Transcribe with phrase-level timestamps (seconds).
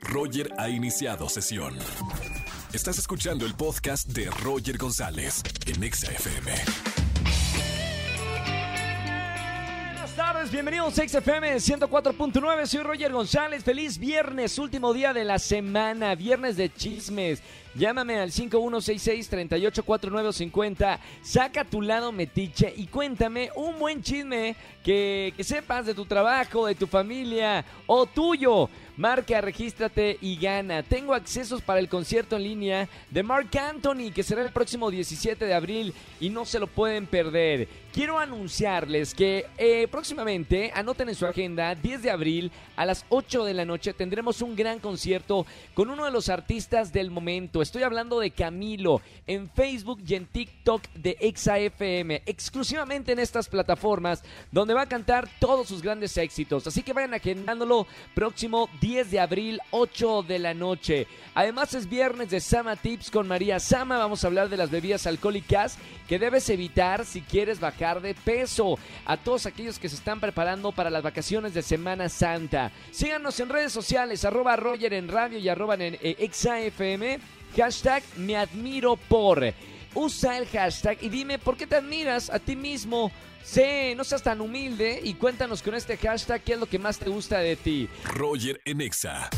[0.00, 1.76] Roger ha iniciado sesión.
[2.72, 6.52] Estás escuchando el podcast de Roger González en Exa FM.
[9.86, 15.38] Buenas tardes, bienvenidos a XFM 104.9, soy Roger González, feliz viernes, último día de la
[15.38, 17.42] semana, viernes de chismes.
[17.74, 25.86] Llámame al 5166-384950, saca tu lado metiche y cuéntame un buen chisme que, que sepas
[25.86, 28.68] de tu trabajo, de tu familia o tuyo.
[29.00, 30.82] Marca, regístrate y gana.
[30.82, 35.46] Tengo accesos para el concierto en línea de Mark Anthony, que será el próximo 17
[35.46, 37.66] de abril y no se lo pueden perder.
[37.94, 43.44] Quiero anunciarles que eh, próximamente, anoten en su agenda, 10 de abril a las 8
[43.44, 47.59] de la noche tendremos un gran concierto con uno de los artistas del momento.
[47.62, 54.22] Estoy hablando de Camilo en Facebook y en TikTok de ExaFM, exclusivamente en estas plataformas
[54.50, 56.66] donde va a cantar todos sus grandes éxitos.
[56.66, 61.06] Así que vayan agendándolo próximo 10 de abril, 8 de la noche.
[61.34, 63.98] Además es viernes de Sama Tips con María Sama.
[63.98, 68.78] Vamos a hablar de las bebidas alcohólicas que debes evitar si quieres bajar de peso.
[69.06, 72.72] A todos aquellos que se están preparando para las vacaciones de Semana Santa.
[72.90, 77.20] Síganos en redes sociales, arroba Roger en radio y arroba en eh, ExaFM.
[77.56, 79.42] Hashtag me admiro por.
[79.94, 83.10] Usa el hashtag y dime por qué te admiras a ti mismo.
[83.42, 86.98] Sé, no seas tan humilde y cuéntanos con este hashtag qué es lo que más
[86.98, 87.88] te gusta de ti.
[88.04, 89.30] Roger en Exa.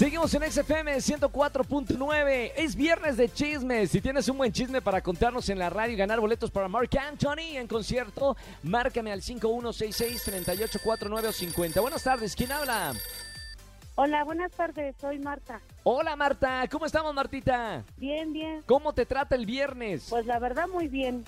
[0.00, 2.52] Seguimos en XFM 104.9.
[2.56, 3.90] Es viernes de chismes.
[3.90, 6.88] Si tienes un buen chisme para contarnos en la radio y ganar boletos para Mark
[6.98, 11.82] Anthony en concierto, márcame al 5166-384950.
[11.82, 12.94] Buenas tardes, ¿quién habla?
[13.96, 15.60] Hola, buenas tardes, soy Marta.
[15.82, 17.84] Hola Marta, ¿cómo estamos Martita?
[17.96, 18.62] Bien, bien.
[18.66, 20.06] ¿Cómo te trata el viernes?
[20.08, 21.24] Pues la verdad muy bien,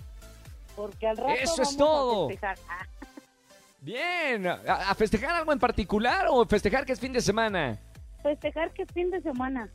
[0.77, 2.25] porque al rato Eso es vamos todo.
[2.27, 2.59] a festejar.
[2.69, 2.87] Ah,
[3.81, 4.55] Bien, ¿A,
[4.91, 7.79] a festejar algo en particular o festejar que es fin de semana?
[8.23, 9.69] festejar que es fin de semana.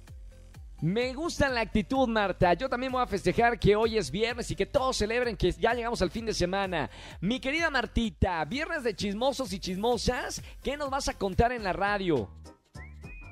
[0.80, 2.54] Me gusta la actitud, Marta.
[2.54, 5.74] Yo también voy a festejar que hoy es viernes y que todos celebren que ya
[5.74, 6.90] llegamos al fin de semana.
[7.20, 11.74] Mi querida Martita, viernes de chismosos y chismosas, ¿qué nos vas a contar en la
[11.74, 12.30] radio?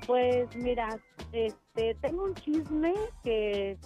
[0.06, 0.98] Pues mira,
[1.32, 2.94] este, tengo un chisme
[3.24, 3.76] que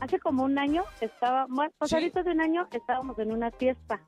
[0.00, 1.96] hace como un año estaba, bueno, pues Sí.
[1.96, 4.00] ahorita de un año estábamos en una fiesta,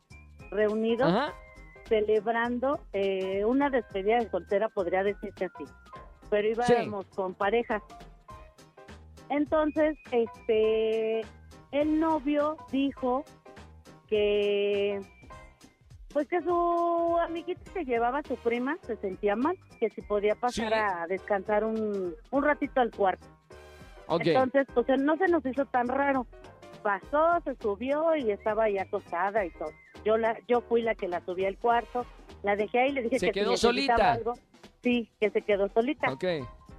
[0.50, 1.34] reunidos, Ajá.
[1.88, 5.64] celebrando eh, una despedida de soltera, podría decirse así.
[6.30, 7.82] Pero íbamos con parejas.
[9.28, 11.20] Entonces, este,
[11.72, 13.24] el novio dijo
[14.08, 15.00] que,
[16.12, 20.34] pues que su amiguita que llevaba a su prima se sentía mal, que si podía
[20.34, 20.74] pasar Sí.
[20.74, 23.26] a descansar un, un ratito al cuarto.
[24.06, 24.22] Ok.
[24.26, 26.26] Entonces, pues no se nos hizo tan raro.
[26.82, 29.70] Pasó, se subió y estaba ahí acostada y todo.
[30.04, 32.06] Yo la, yo fui la que la subí al cuarto,
[32.44, 34.12] la dejé ahí y le dije ¿Se que quedó solita?
[34.12, 34.34] algo.
[34.82, 36.12] Sí, que se quedó solita.
[36.12, 36.24] ok.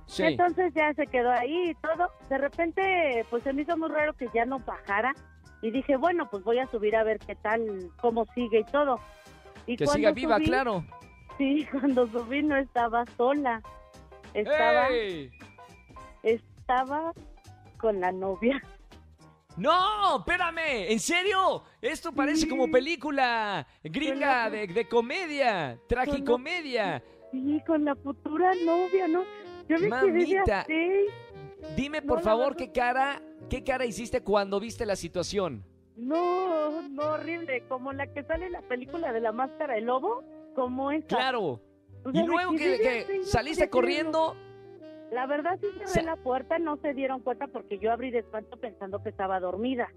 [0.06, 0.24] Sí.
[0.24, 2.10] Entonces ya se quedó ahí y todo.
[2.30, 5.14] De repente, pues se me hizo muy raro que ya no bajara.
[5.68, 9.02] Y dije, bueno, pues voy a subir a ver qué tal, cómo sigue y todo.
[9.66, 10.86] Y que siga viva, subí- claro.
[11.38, 13.62] Sí, cuando subí no estaba sola.
[14.34, 15.30] Estaba, ¡Ey!
[16.24, 17.12] estaba
[17.78, 18.62] con la novia.
[19.58, 21.64] No, espérame, ¿en serio?
[21.82, 22.48] Esto parece Sí.
[22.50, 27.04] como película gringa de, de comedia, tragicomedia.
[27.32, 29.24] Sí, con la futura novia, ¿no?
[29.68, 30.66] Yo me quedé de Mamita.
[31.75, 35.63] Dime por favor qué cara, qué cara hiciste cuando viste la situación.
[35.95, 37.63] No, no, horrible.
[37.68, 40.23] Como la que sale en la película de la máscara del lobo,
[40.56, 41.07] como esa.
[41.07, 41.59] Claro.
[42.03, 44.35] O Y sea, luego que, saliste corriendo,
[45.12, 48.19] La verdad sí cerré Sa- la puerta, no se dieron cuenta porque yo abrí de
[48.19, 49.88] espanto pensando que estaba dormida.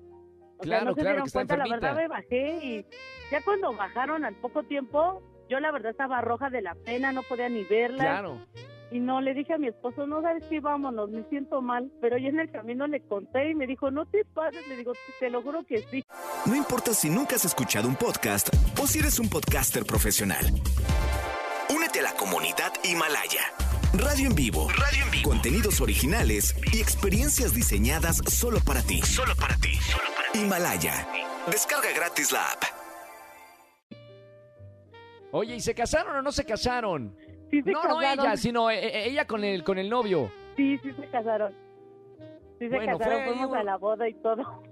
[0.57, 2.87] O Claro, sea, no se claro, dieron que cuenta, la verdad me bajé y
[3.31, 7.23] ya cuando bajaron al poco tiempo, yo la verdad estaba roja de la pena, no
[7.25, 8.05] podía ni verla.
[8.05, 8.39] claro.
[8.93, 11.91] Y no, le dije a mi esposo, no sabes qué, vámonos, me siento mal.
[12.01, 14.93] Pero yo en el camino le conté y me dijo, no te pases, le digo,
[15.21, 16.05] te lo juro que sí.
[16.47, 18.49] No importa si nunca has escuchado un podcast
[18.81, 20.45] o si eres un podcaster profesional.
[21.73, 23.43] Únete a la comunidad Himalaya.
[23.93, 24.69] Radio en vivo.
[24.71, 25.31] Radio en vivo.
[25.31, 29.03] Contenidos originales y experiencias diseñadas solo para ti.
[29.03, 29.75] Solo para ti.
[29.75, 30.39] Solo para ti.
[30.41, 31.09] Himalaya.
[31.51, 32.65] Descarga gratis la app.
[35.33, 37.17] Oye, ¿y se casaron o no se casaron?
[37.51, 38.25] Sí se No, no casaron.
[38.27, 40.31] ella, sino eh, eh, ella con el, con el novio.
[40.57, 41.53] Sí, sí se casaron.
[42.59, 44.63] Sí se Bueno, casaron, fue fuimos un- a la boda y todo.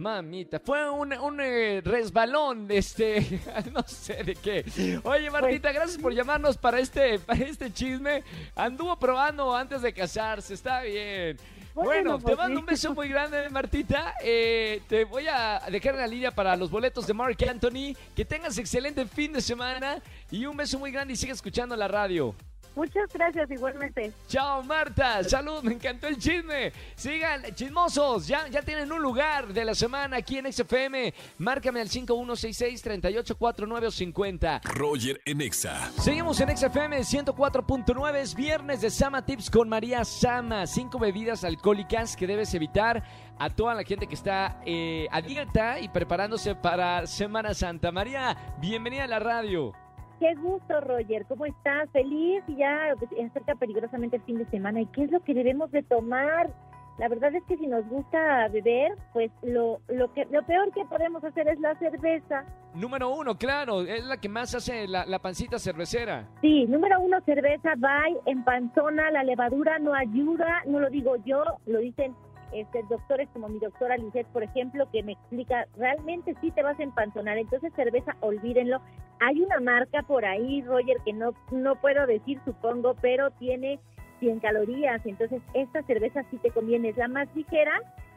[0.00, 3.38] Mamita, fue un, un eh, resbalón, este,
[3.74, 5.00] no sé de qué.
[5.04, 8.24] Oye, Martita, gracias por llamarnos para este, para este chisme.
[8.56, 11.36] Anduvo probando antes de casarse, está bien.
[11.74, 14.14] Bueno, Bueno, te pues mando un beso muy grande, Martita.
[14.24, 17.94] Eh, te voy a dejar en la línea para los boletos de Mark Anthony.
[18.16, 21.88] Que tengas excelente fin de semana y un beso muy grande y sigue escuchando la
[21.88, 22.34] radio.
[22.74, 24.12] Muchas gracias, igualmente.
[24.28, 25.22] Chao, Marta.
[25.24, 26.72] Salud, me encantó el chisme.
[26.94, 28.26] Sigan, chismosos.
[28.26, 31.12] Ya, ya tienen un lugar de la semana aquí en XFM.
[31.38, 34.60] Márcame al 5166-384950.
[34.64, 35.90] Roger en Exa.
[35.98, 38.14] Seguimos en XFM 104.9.
[38.16, 40.66] Es viernes de Sama Tips con María Sama.
[40.66, 43.04] Cinco bebidas alcohólicas que debes evitar
[43.38, 47.90] a toda la gente que está eh, a dieta y preparándose para Semana Santa.
[47.90, 49.72] María, bienvenida a la radio.
[50.20, 51.24] Qué gusto, Roger.
[51.26, 51.88] ¿Cómo estás?
[51.92, 52.92] Feliz y ya
[53.26, 54.82] acerca peligrosamente el fin de semana.
[54.82, 56.50] ¿Y qué es lo que debemos de tomar?
[56.98, 60.84] La verdad es que si nos gusta beber, pues lo, lo, que, lo peor que
[60.84, 62.44] podemos hacer es la cerveza.
[62.74, 66.28] Número uno, claro, es la que más hace la, la pancita cervecera.
[66.42, 71.78] Sí, número uno, cerveza, bye, empanzona, la levadura no ayuda, no lo digo yo, lo
[71.78, 72.14] dicen
[72.52, 76.78] este, doctores como mi doctora Lizeth, por ejemplo, que me explica, realmente sí te vas
[76.78, 78.80] a empanzonar, entonces cerveza, olvídenlo.
[79.20, 83.78] Hay una marca por ahí, Roger, que no, no puedo decir, supongo, pero tiene
[84.20, 87.72] 100 calorías, entonces esta cerveza sí te conviene, es la más ligera,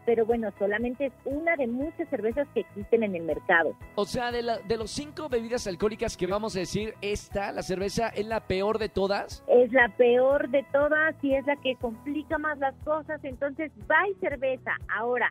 [0.06, 3.76] pero bueno, solamente es una de muchas cervezas que existen en el mercado.
[3.96, 7.64] O sea, de, la, de los cinco bebidas alcohólicas que vamos a decir, esta, la
[7.64, 9.44] cerveza, es la peor de todas.
[9.48, 14.08] Es la peor de todas y es la que complica más las cosas, entonces va
[14.10, 14.72] y cerveza.
[14.98, 15.30] Ahora,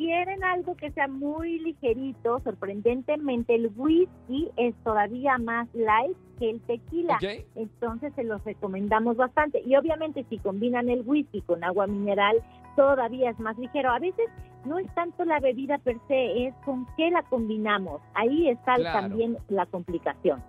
[0.00, 6.60] quieren algo que sea muy ligerito, sorprendentemente el whisky es todavía más light que el
[6.62, 7.16] tequila.
[7.16, 7.44] Ok.
[7.54, 9.60] Entonces se los recomendamos bastante.
[9.60, 12.36] Y obviamente si combinan el whisky con agua mineral,
[12.76, 13.90] todavía es más ligero.
[13.90, 14.26] A veces
[14.64, 18.00] no es tanto la bebida per se, es con qué la combinamos.
[18.14, 19.00] Ahí está Claro.
[19.08, 20.42] también la complicación.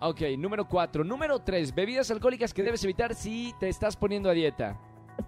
[0.00, 1.04] Ok, número cuatro.
[1.04, 4.76] Número tres, bebidas alcohólicas que debes evitar si te estás poniendo a dieta.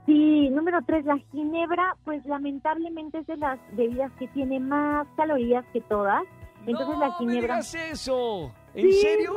[0.07, 5.65] Sí, número tres, la ginebra, pues lamentablemente es de las bebidas que tiene más calorías
[5.73, 6.23] que todas.
[6.67, 7.41] Entonces no, la me ginebra...
[7.57, 8.51] digas eso.
[8.75, 9.35] ¿En Sí, serio?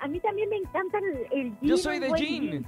[0.00, 1.68] a, mí también me encanta el, el gin.
[1.68, 2.66] Yo soy de buen gin.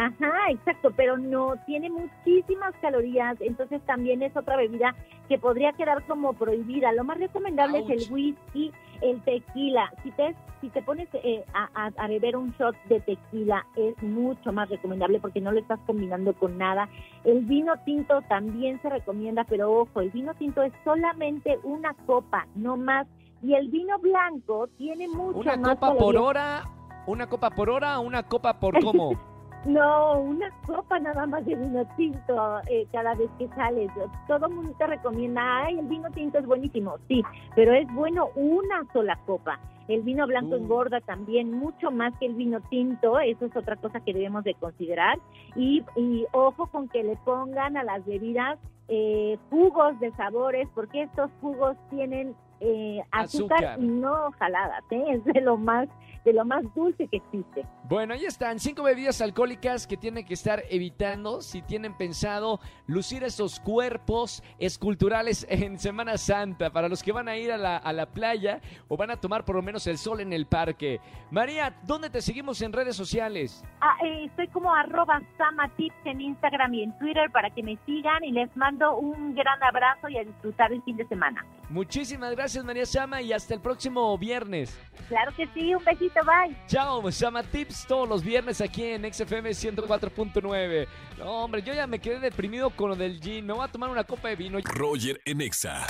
[0.00, 4.94] Ajá, exacto, pero no tiene muchísimas calorías, entonces también es otra bebida
[5.28, 6.90] que podría quedar como prohibida.
[6.92, 7.90] Lo más recomendable Ouch.
[7.90, 9.92] es el whisky, el tequila.
[10.02, 14.02] Si te si te pones eh, a, a- a beber un shot de tequila es
[14.02, 16.88] mucho más recomendable porque no lo estás combinando con nada.
[17.24, 22.46] El vino tinto también se recomienda, pero ojo, el vino tinto es solamente una copa,
[22.54, 23.06] no más.
[23.42, 26.64] Y el vino blanco tiene mucho ¿Una más copa por hora?
[27.06, 29.12] ¿Una copa por hora o una copa por cómo?
[29.66, 33.90] No, una copa nada más de vino tinto eh, cada vez que sales.
[34.26, 37.22] Todo el mundo te recomienda, ay, el vino tinto es buenísimo, sí,
[37.54, 39.60] pero es bueno una sola copa.
[39.86, 40.58] El vino blanco Uh.
[40.58, 44.54] engorda también mucho más que el vino tinto, eso es otra cosa que debemos de
[44.54, 45.18] considerar.
[45.56, 48.58] Y, y ojo con que le pongan a las bebidas
[48.88, 53.80] eh, jugos de sabores, porque estos jugos tienen eh, azúcar, Azúcar.
[53.80, 55.04] y no jaladas, ¿eh?
[55.08, 55.88] es de lo más
[56.24, 57.64] de lo más dulce que existe.
[57.84, 63.24] Bueno, ahí están, cinco bebidas alcohólicas que tienen que estar evitando si tienen pensado lucir
[63.24, 67.92] esos cuerpos esculturales en Semana Santa, para los que van a ir a la, a
[67.92, 71.00] la playa o van a tomar por lo menos el sol en el parque.
[71.30, 73.64] María, ¿dónde te seguimos en redes sociales?
[73.80, 78.22] Ah, eh, estoy como arroba samatips en Instagram y en Twitter para que me sigan
[78.24, 81.44] y les mando un gran abrazo y a disfrutar el fin de semana.
[81.70, 84.76] Muchísimas gracias María Sama y hasta el próximo viernes.
[85.08, 86.56] Claro que sí, un besito, bye.
[86.66, 90.88] Chao, Sama Tips todos los viernes aquí en XFM 104.9.
[91.18, 93.46] No, hombre, yo ya me quedé deprimido con lo del gin.
[93.46, 94.58] Me voy a tomar una copa de vino.
[94.64, 95.86] Roger en Exa.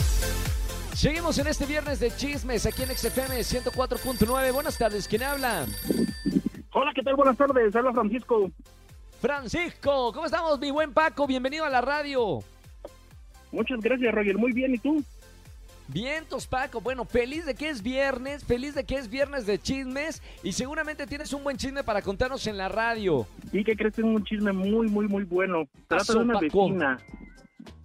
[0.93, 4.53] Seguimos en este viernes de chismes aquí en XFM 104.9.
[4.53, 5.65] Buenas tardes, ¿quién habla?
[6.73, 7.17] Hola, ¿qué tal?
[7.17, 7.75] Buenas tardes.
[7.75, 8.51] Habla Francisco.
[9.19, 11.27] Francisco, ¿cómo estamos, mi buen Paco?
[11.27, 12.41] Bienvenido a la radio.
[13.51, 14.37] Muchas gracias, Roger.
[14.37, 15.03] Muy bien, ¿y tú?
[15.93, 16.81] Vientos, Paco.
[16.81, 21.07] Bueno, feliz de que es viernes, feliz de que es viernes de chismes y seguramente
[21.07, 23.27] tienes un buen chisme para contarnos en la radio.
[23.53, 25.65] Y que crees que es un chisme muy, muy, muy bueno.
[25.89, 26.69] Trata de una Paco.
[26.69, 26.99] vecina.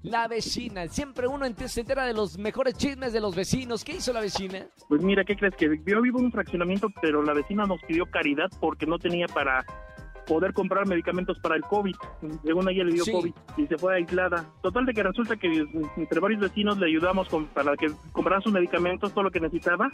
[0.04, 3.84] La vecina, siempre uno se entera de los mejores chismes de los vecinos.
[3.84, 4.68] ¿Qué hizo la vecina?
[4.88, 5.56] Pues mira, ¿qué crees?
[5.56, 9.26] Que yo vivo en un fraccionamiento, pero la vecina nos pidió caridad porque no tenía
[9.28, 9.66] para
[10.28, 11.96] poder comprar medicamentos para el COVID.
[12.44, 13.12] Según ella le dio Sí.
[13.12, 14.46] COVID y se fue aislada.
[14.62, 15.66] Total de que resulta que
[15.98, 19.90] entre varios vecinos le ayudamos con- para que comprara sus medicamentos, todo lo que necesitaba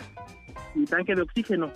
[0.75, 1.69] y tanque de oxígeno.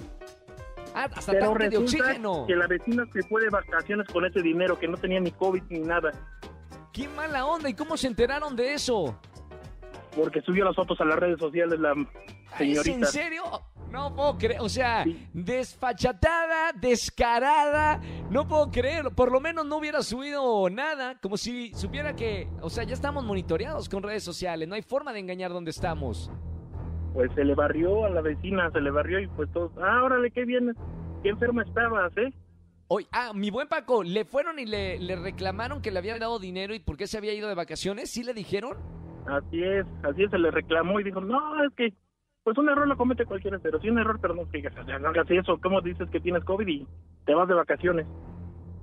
[0.94, 2.46] Ah, hasta Pero tanque de resulta oxígeno.
[2.48, 5.64] que la vecina se fue de vacaciones con ese dinero, que no tenía ni COVID
[5.70, 6.12] ni nada.
[6.94, 7.68] ¡Qué mala onda!
[7.70, 9.20] ¿Y cómo se enteraron de eso?
[10.16, 12.90] porque subió las fotos a las redes sociales la ¿Es señorita.
[12.96, 13.44] en serio?
[13.92, 20.02] No puedo creer, o sea, desfachatada, descarada, no puedo creerlo, por lo menos no hubiera
[20.02, 24.76] subido nada, como si supiera que, o sea, ya estamos monitoreados con redes sociales, no
[24.76, 26.30] hay forma de engañar dónde estamos.
[27.14, 30.30] Pues se le barrió a la vecina, se le barrió y pues todos, ah, órale,
[30.32, 30.76] qué bien,
[31.24, 32.34] qué enferma estabas, ¿eh?
[32.88, 36.38] Oye, ah, mi buen Paco, ¿le fueron y le, le reclamaron que le habían dado
[36.38, 38.12] dinero y por qué se había ido de vacaciones?
[38.12, 38.78] ¿Sí le dijeron?
[39.26, 41.94] Así es, así es, se le reclamó y dijo, no, es que,
[42.46, 45.30] pues un error lo comete cualquiera, pero sí un error, pero no fíjate, no hagas
[45.32, 46.88] eso, ¿cómo dices que tienes COVID y
[47.26, 48.06] te vas de vacaciones?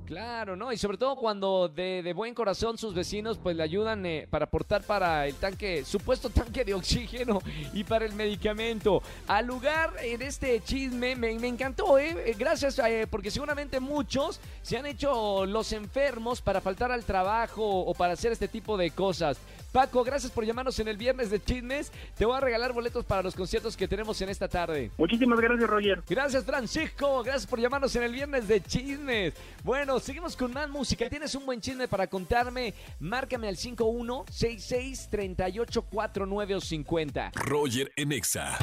[0.05, 0.73] Claro, ¿no?
[0.73, 4.47] Y sobre todo cuando de, de buen corazón sus vecinos pues le ayudan eh, para
[4.47, 7.39] aportar para el tanque, supuesto tanque de oxígeno
[7.73, 9.01] y para el medicamento.
[9.29, 12.17] Al lugar en este chisme me, me encantó, ¿eh?
[12.27, 17.65] Eh, Gracias, eh, porque seguramente muchos se han hecho los enfermos para faltar al trabajo
[17.65, 19.41] o para hacer este tipo de cosas.
[19.73, 21.91] Paco, gracias por llamarnos en el viernes de chismes.
[22.17, 24.91] Te voy a regalar boletos para los conciertos que tenemos en esta tarde.
[24.99, 26.03] Muchísimas gracias, Roger.
[26.07, 27.23] Gracias, Francisco.
[27.23, 29.33] Gracias por llamarnos en el viernes de chismes.
[29.65, 31.09] Bueno, seguimos con más música.
[31.09, 32.75] ¿Tienes un buen chisme para contarme?
[33.01, 37.33] Márcame al 51663849 o 50.
[37.35, 38.59] Roger en Exa.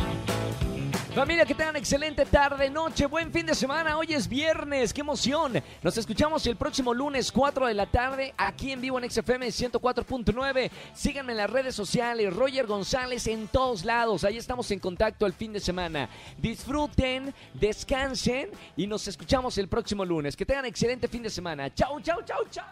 [1.13, 3.97] Familia, que tengan excelente tarde, noche, buen fin de semana.
[3.97, 5.61] Hoy es viernes, qué emoción.
[5.81, 10.69] Nos escuchamos el próximo lunes, 4 de la tarde, aquí en vivo en XFM 104.9.
[10.93, 14.23] Síganme en las redes sociales, Roger González en todos lados.
[14.23, 16.09] Ahí estamos en contacto el fin de semana.
[16.37, 20.37] Disfruten, descansen y nos escuchamos el próximo lunes.
[20.37, 21.73] Que tengan excelente fin de semana.
[21.73, 22.65] Chau, chau, chau, chau.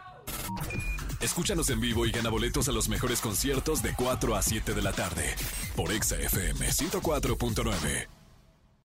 [1.19, 4.81] Escúchanos en vivo y gana boletos a los mejores conciertos de 4 a 7 de
[4.83, 5.35] la tarde
[5.75, 8.16] por Exa FM 104.9.